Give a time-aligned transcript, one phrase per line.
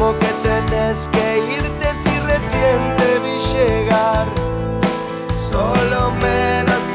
[0.00, 2.16] ¿Cómo que tenés que irte si
[3.22, 4.26] vi llegar?
[5.50, 6.14] Solo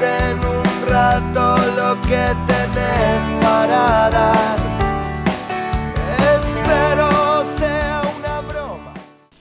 [0.02, 4.57] en un rato lo que tenés para dar.
[6.39, 8.94] Espero sea una broma.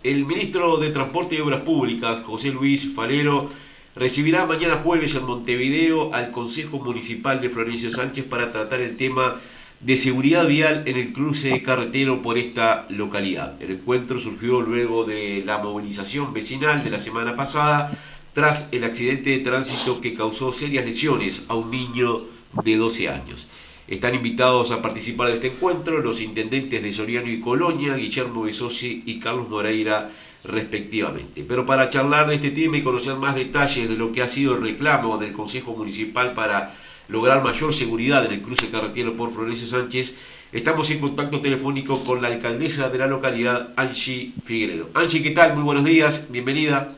[0.03, 3.49] El ministro de Transporte y Obras Públicas, José Luis Falero,
[3.96, 9.37] recibirá mañana jueves en Montevideo al Consejo Municipal de Florencio Sánchez para tratar el tema
[9.85, 13.61] de seguridad vial en el cruce carretero por esta localidad.
[13.61, 17.91] El encuentro surgió luego de la movilización vecinal de la semana pasada
[18.32, 22.22] tras el accidente de tránsito que causó serias lesiones a un niño
[22.64, 23.49] de 12 años.
[23.86, 29.03] Están invitados a participar de este encuentro los intendentes de Soriano y Colonia, Guillermo Besosi
[29.05, 30.11] y Carlos Moreira,
[30.44, 31.44] respectivamente.
[31.46, 34.55] Pero para charlar de este tema y conocer más detalles de lo que ha sido
[34.55, 36.75] el reclamo del Consejo Municipal para
[37.08, 40.14] lograr mayor seguridad en el cruce carretero por Florencio Sánchez,
[40.53, 44.88] estamos en contacto telefónico con la alcaldesa de la localidad, Angie Figueredo.
[44.94, 45.55] Angie, ¿qué tal?
[45.55, 46.97] Muy buenos días, bienvenida.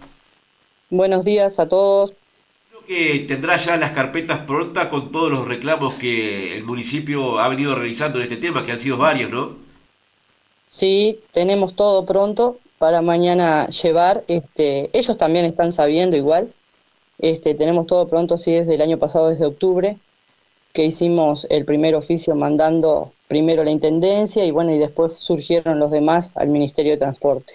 [0.90, 2.12] Buenos días a todos.
[2.70, 7.48] Creo que tendrá ya las carpetas prontas con todos los reclamos que el municipio ha
[7.48, 9.56] venido realizando en este tema, que han sido varios, ¿no?
[10.66, 14.24] Sí, tenemos todo pronto para mañana llevar.
[14.28, 16.52] Este, ellos también están sabiendo igual.
[17.18, 19.96] Este, tenemos todo pronto, sí, desde el año pasado, desde octubre,
[20.72, 25.90] que hicimos el primer oficio mandando primero la Intendencia y bueno, y después surgieron los
[25.90, 27.54] demás al Ministerio de Transporte.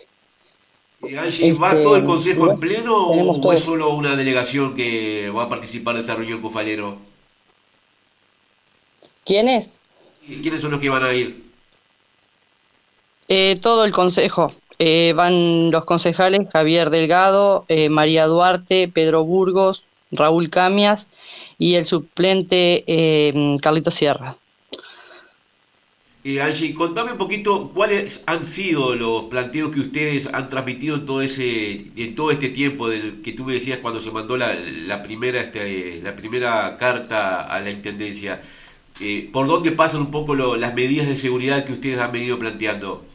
[1.03, 3.53] Eh, Angie, ¿va Este, todo el consejo en pleno tenemos o todo.
[3.53, 6.97] es solo una delegación que va a participar de esta reunión con Falero?
[9.23, 9.77] ¿Quiénes?
[10.27, 11.43] ¿Y ¿Quiénes son los que van a ir?
[13.27, 14.51] Eh, todo el consejo.
[14.83, 21.07] Eh, van los concejales Javier Delgado, eh, María Duarte, Pedro Burgos, Raúl Camias
[21.59, 24.37] y el suplente eh, Carlito Sierra.
[26.23, 31.05] Eh, Angie, contame un poquito cuáles han sido los planteos que ustedes han transmitido en
[31.05, 34.53] todo ese, en todo este tiempo del que tú me decías cuando se mandó la,
[34.53, 38.41] este, primera carta a la intendencia.
[39.31, 43.10] ¿Por dónde pasan un poco las medidas de seguridad que ustedes han venido planteando?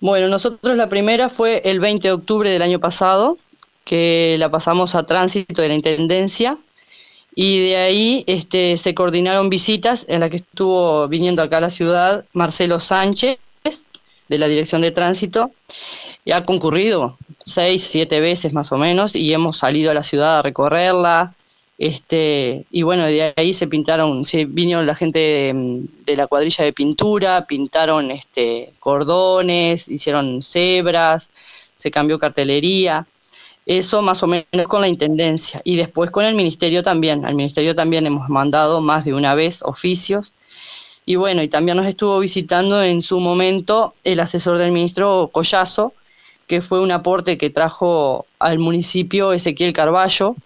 [0.00, 3.38] Bueno, nosotros la primera fue el 20 de octubre del año pasado,
[3.84, 6.58] que la pasamos a tránsito de la Intendencia,
[7.34, 11.70] y de ahí este, se coordinaron visitas en las que estuvo viniendo acá a la
[11.70, 13.38] ciudad Marcelo Sánchez,
[14.28, 15.50] de la Dirección de Tránsito,
[16.26, 20.40] y ha concurrido seis, siete veces más o menos, y hemos salido a la ciudad
[20.40, 21.32] a recorrerla,
[21.78, 26.64] este, y bueno, de ahí se pintaron, se vino la gente de, de la cuadrilla
[26.64, 31.30] de pintura, pintaron este, cordones, hicieron cebras,
[31.74, 33.06] se cambió cartelería.
[33.66, 35.60] Eso más o menos con la intendencia.
[35.64, 37.24] Y después con el ministerio también.
[37.26, 40.32] Al ministerio también hemos mandado más de una vez oficios.
[41.04, 45.92] Y bueno, y también nos estuvo visitando en su momento el asesor del ministro Collazo,
[46.46, 50.36] que fue un aporte que trajo al municipio Ezequiel Carballo,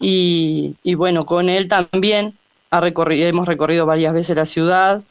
[0.00, 2.34] y, bueno, con él también
[2.70, 5.02] ha recorrido, hemos recorrido varias veces la ciudad,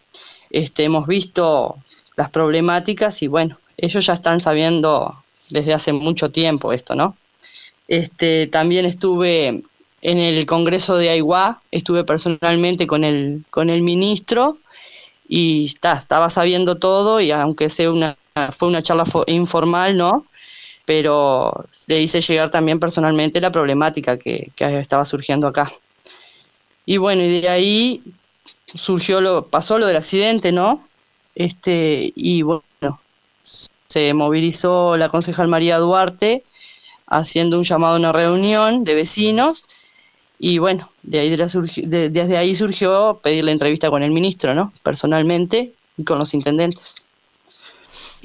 [0.50, 1.78] este, hemos visto
[2.16, 5.16] las problemáticas y bueno, ellos ya están sabiendo
[5.50, 7.16] desde hace mucho tiempo esto, ¿no?
[7.88, 9.64] Este, también estuve
[10.02, 14.58] en el Congreso de Aiguá, estuve personalmente con el, con el ministro
[15.28, 18.18] y está, estaba sabiendo todo y aunque sea una,
[18.52, 20.26] fue una charla fo- informal, ¿no?
[20.86, 25.72] Pero le hice llegar también personalmente la problemática que, estaba surgiendo acá.
[26.86, 28.04] Y bueno, y de ahí
[28.74, 30.86] surgió lo, pasó lo del accidente, ¿no?
[31.36, 33.00] Este, y bueno,
[33.88, 36.44] se movilizó la concejal María Duarte
[37.08, 39.64] haciendo un llamado a una reunión de vecinos
[40.40, 44.74] y bueno, de ahí desde ahí surgió pedir la entrevista con el ministro, ¿no?
[44.84, 46.96] Personalmente y con los intendentes.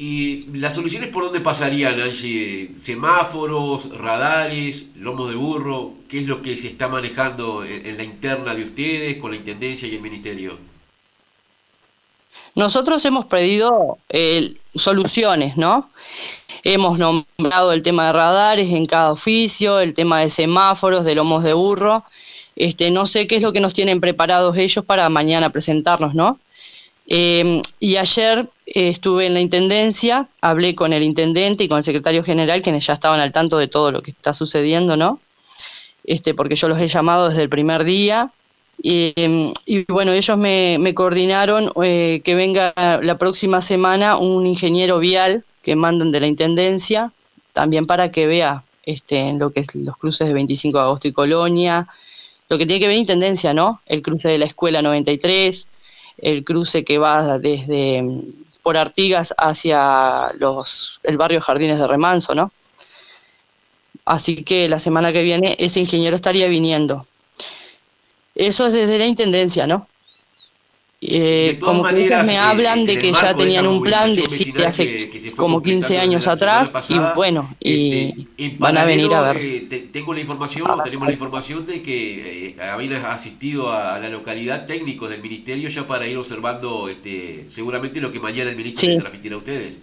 [0.00, 2.70] ¿Y las soluciones por dónde pasarían, Angie?
[2.80, 5.94] ¿Semáforos, radares, lomos de burro?
[6.08, 9.88] ¿Qué es lo que se está manejando en, la interna de ustedes con la Intendencia
[9.88, 10.56] y el Ministerio?
[12.54, 15.88] Nosotros hemos pedido eh, soluciones, ¿no?
[16.62, 21.42] Hemos nombrado el tema de radares en cada oficio, el tema de semáforos, de lomos
[21.42, 22.04] de burro.
[22.54, 26.38] Este, no sé qué es lo que nos tienen preparados ellos para mañana presentarnos, ¿no?
[27.08, 32.22] Eh, y ayer estuve en la intendencia, hablé con el intendente y con el secretario
[32.22, 35.20] general, quienes ya estaban al tanto de todo lo que está sucediendo, ¿no?
[36.04, 38.30] Este, porque yo los he llamado desde el primer día.
[38.80, 39.52] Y, em,
[39.88, 42.72] bueno, ellos me, coordinaron eh, que venga
[43.02, 47.12] la próxima semana un ingeniero vial que mandan de la intendencia,
[47.52, 51.12] también para que vea este, lo que es los cruces de 25 de agosto y
[51.12, 51.88] Colonia,
[52.48, 53.80] lo que tiene que ver intendencia, ¿no?
[53.86, 55.66] El cruce de la escuela 93,
[56.18, 58.02] el cruce que va desde
[58.68, 62.52] por Artigas hacia los, el barrio Jardines de Remanso, ¿no?
[64.04, 67.06] Así que la semana que viene ese ingeniero estaría viniendo.
[68.34, 69.88] Eso es desde la Intendencia, ¿no?
[71.00, 75.08] Eh, como que me eh, hablan de que ya tenían un plan de sí, hace
[75.36, 79.36] como 15 años atrás y bueno y este, van a venir a ver.
[79.40, 85.08] eh, tengo la información tenemos la información de que habían asistido a la localidad técnicos
[85.10, 89.36] del ministerio ya para ir observando este seguramente lo que mañana el ministro les transmitirá
[89.36, 89.78] a ustedes.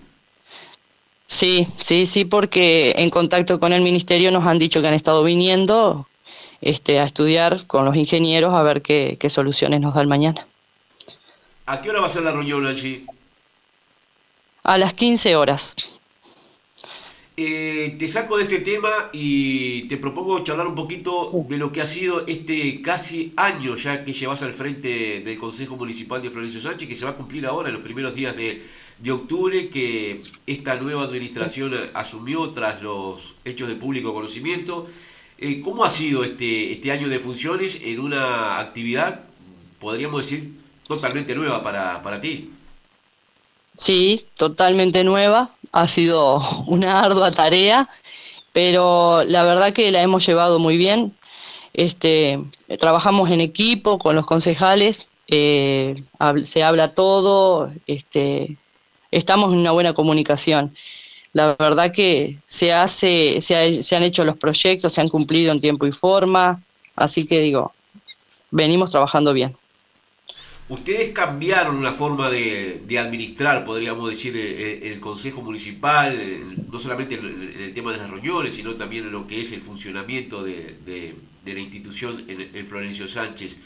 [1.27, 5.23] Sí sí sí porque en contacto con el ministerio nos han dicho que han estado
[5.23, 6.09] viniendo
[6.59, 10.43] este a estudiar con los ingenieros a ver qué, qué soluciones nos dan mañana
[11.67, 13.05] ¿A qué hora va a ser la reunión, allí?
[14.63, 15.75] A las 15 horas.
[17.37, 21.81] Eh, te saco de este tema y te propongo charlar un poquito de lo que
[21.81, 26.61] ha sido este casi año ya que llevas al frente del Consejo Municipal de Florencio
[26.61, 28.61] Sánchez, que se va a cumplir ahora en los primeros días de,
[29.11, 34.87] octubre, que esta nueva administración asumió tras los hechos de público conocimiento.
[35.39, 39.25] Eh, ¿Cómo ha sido este, este año de funciones en una actividad,
[39.79, 42.51] podríamos decir, totalmente nueva para, para ti.
[43.77, 45.51] Sí, totalmente nueva.
[45.71, 47.89] Ha sido una ardua tarea,
[48.53, 51.15] pero la verdad que la hemos llevado muy bien.
[51.73, 52.39] Este,
[52.79, 56.01] trabajamos en equipo con los concejales, eh,
[56.43, 58.57] se habla todo, este,
[59.11, 60.73] estamos en una buena comunicación.
[61.33, 65.59] La verdad que se hace, se, se han hecho los proyectos, se han cumplido en
[65.59, 66.63] tiempo y forma,
[66.95, 67.73] así que digo,
[68.51, 69.57] venimos trabajando bien.
[70.67, 77.73] Ustedes cambiaron la forma de, administrar, podríamos decir, el, Consejo Municipal, no solamente en, el
[77.75, 81.15] tema de las reuniones, sino también en lo que es el funcionamiento de,
[81.45, 83.57] la institución en, Florencio Sánchez.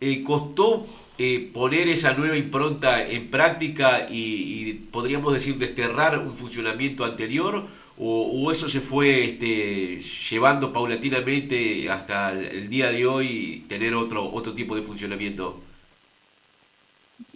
[0.00, 0.86] Eh, ¿Costó
[1.18, 7.66] eh, poner esa nueva impronta en práctica y, podríamos decir, desterrar un funcionamiento anterior?
[7.98, 10.00] ¿O, eso se fue este,
[10.30, 15.62] llevando paulatinamente hasta el, el día de hoy tener otro, otro tipo de funcionamiento?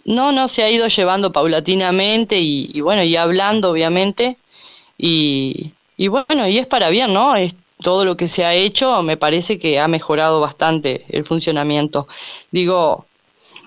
[0.07, 4.37] No, no, se ha ido llevando paulatinamente y, bueno, y hablando obviamente.
[4.97, 5.73] Y,
[6.07, 7.35] bueno, y es para bien, ¿no?
[7.35, 12.07] Es todo lo que se ha hecho, me parece que ha mejorado bastante el funcionamiento.
[12.51, 13.05] Digo,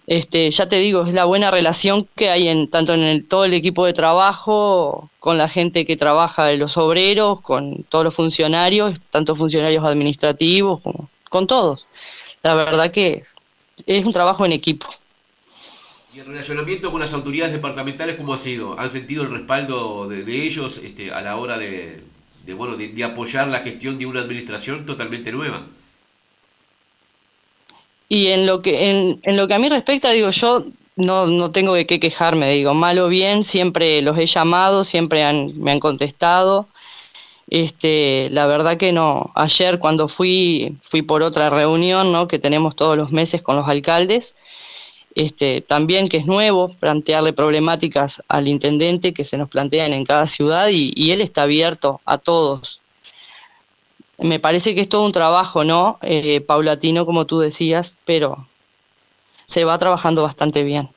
[0.07, 3.45] este, ya te digo, es la buena relación que hay en tanto en el, todo
[3.45, 8.99] el equipo de trabajo, con la gente que trabaja, los obreros, con todos los funcionarios,
[9.11, 11.87] tanto funcionarios administrativos como con todos.
[12.43, 13.23] La verdad que
[13.87, 14.87] es un trabajo en equipo.
[16.12, 18.79] ¿Y el relacionamiento con las autoridades departamentales cómo ha sido?
[18.81, 22.03] ¿Han sentido el respaldo de, ellos este, a la hora de,
[22.57, 25.67] bueno, de, apoyar la gestión de una administración totalmente nueva?
[28.09, 30.67] Y en lo que, en, lo que a mí respecta, digo, yo
[30.97, 35.23] no, no tengo de qué quejarme, digo, mal o bien, siempre los he llamado, siempre
[35.23, 36.67] han, me han contestado.
[37.51, 39.31] Este, la verdad que no.
[39.37, 42.27] Ayer cuando fui, fui por otra reunión, ¿no?
[42.27, 44.35] Que tenemos todos los meses con los alcaldes
[45.20, 50.26] este, también que es nuevo, plantearle problemáticas al intendente que se nos plantean en cada
[50.26, 52.81] ciudad y, él está abierto a todos.
[54.19, 55.99] Me parece que es todo un trabajo, ¿no?
[56.00, 58.46] Eh, paulatino, como tú decías, pero
[59.44, 60.88] se va trabajando bastante bien.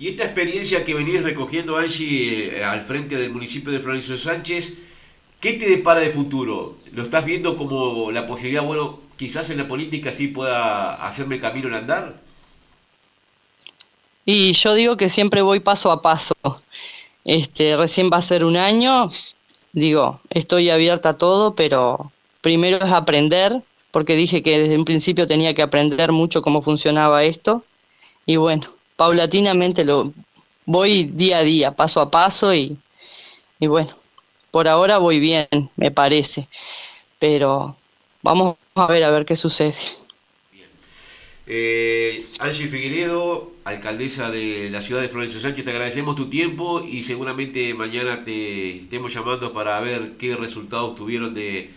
[0.00, 4.78] Y esta experiencia que venís recogiendo, Angie, eh, al frente del municipio de Florencio Sánchez,
[5.38, 6.76] ¿qué te depara de futuro?
[6.90, 11.68] ¿Lo estás viendo como la posibilidad, bueno, quizás en la política sí pueda hacerme camino
[11.68, 12.31] al andar?
[14.24, 16.34] Y yo digo que siempre voy paso a paso.
[17.24, 19.10] Este, recién va a ser un año,
[19.72, 22.10] digo, estoy abierta a todo, pero
[22.40, 27.24] primero es aprender, porque dije que desde un principio tenía que aprender mucho cómo funcionaba
[27.24, 27.64] esto.
[28.26, 30.12] Y bueno, paulatinamente lo
[30.66, 32.78] voy día a día, paso a paso y,
[33.60, 33.90] y bueno,
[34.50, 36.48] por ahora voy bien, me parece.
[37.18, 37.76] Pero
[38.22, 39.74] vamos a ver a ver qué sucede.
[41.54, 47.02] Eh, Angie Figueredo, alcaldesa de la ciudad de Florencio Sánchez, te agradecemos tu tiempo y
[47.02, 51.68] seguramente mañana te estemos llamando para ver qué resultados tuvieron de,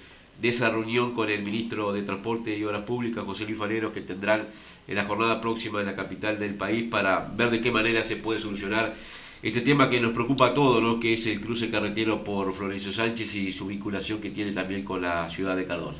[0.42, 4.48] esa reunión con el ministro de Transporte y Obras Públicas, José Luis Falero, que tendrán
[4.88, 8.16] en la jornada próxima en la capital del país para ver de qué manera se
[8.16, 8.96] puede solucionar
[9.44, 11.02] este tema que nos preocupa a todos, ¿no?
[11.02, 15.02] que es el cruce carretero por Florencio Sánchez y su vinculación que tiene también con
[15.02, 15.98] la ciudad de Cardona.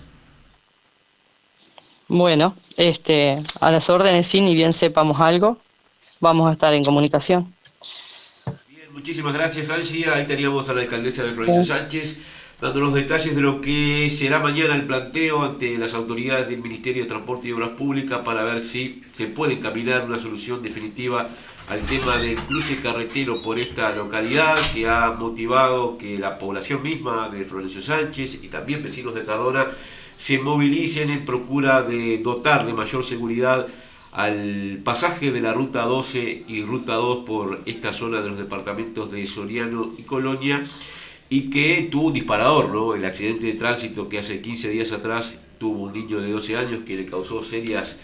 [2.08, 5.58] Bueno, este, a las órdenes, sí, ni bien sepamos algo,
[6.22, 7.54] vamos a estar en comunicación.
[8.68, 10.08] Bien, muchísimas gracias, Angie.
[10.10, 12.22] Ahí teníamos a la alcaldesa de Florencio Sánchez
[12.62, 17.04] dando los detalles de lo que será mañana el planteo ante las autoridades del Ministerio
[17.04, 21.28] de Transporte y Obras Públicas para ver si se puede encaminar una solución definitiva
[21.68, 27.30] al tema del cruce carretero por esta localidad que ha motivado que la población misma
[27.30, 29.68] de Florencio Sánchez y también vecinos de Cardona
[30.18, 33.68] se movilicen en procura de dotar de mayor seguridad
[34.12, 39.12] al pasaje de la Ruta 12 y Ruta 2 por esta zona de los departamentos
[39.12, 40.64] de Soriano y Colonia
[41.30, 42.96] y que tuvo un disparador, ¿no?
[42.96, 46.84] El accidente de tránsito que hace 15 días atrás tuvo un niño de 12 años
[46.86, 48.00] que le causó serias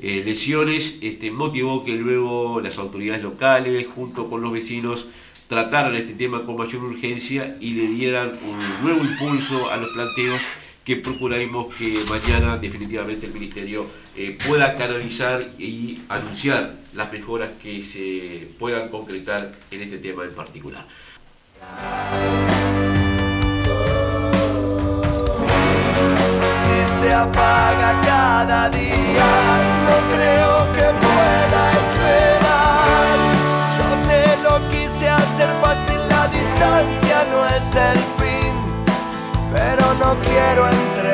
[0.00, 5.06] eh, lesiones, este, motivó que luego las autoridades locales, junto con los vecinos,
[5.46, 10.40] trataran este tema con mayor urgencia y le dieran un nuevo impulso a los planteos
[10.84, 17.82] que procuraremos que mañana definitivamente el Ministerio eh, pueda canalizar y anunciar las mejoras que
[17.82, 20.86] se puedan concretar en este tema en particular.
[26.62, 29.30] Si se apaga cada día,
[29.86, 33.16] no creo que pueda esperar.
[33.78, 38.13] Yo te lo quise hacer fácil, la distancia no es el
[39.54, 41.13] pero no quiero entregarme